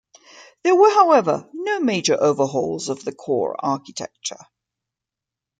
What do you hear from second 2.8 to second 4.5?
of the core architecture.